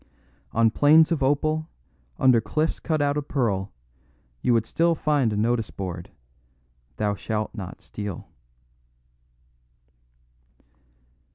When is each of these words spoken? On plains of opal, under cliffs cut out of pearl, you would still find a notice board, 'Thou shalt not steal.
On 0.51 0.71
plains 0.71 1.11
of 1.11 1.21
opal, 1.21 1.69
under 2.17 2.41
cliffs 2.41 2.79
cut 2.79 3.03
out 3.03 3.17
of 3.17 3.27
pearl, 3.27 3.71
you 4.41 4.51
would 4.51 4.65
still 4.65 4.95
find 4.95 5.31
a 5.31 5.37
notice 5.37 5.69
board, 5.69 6.09
'Thou 6.97 7.13
shalt 7.13 7.53
not 7.53 7.83
steal. 7.83 8.27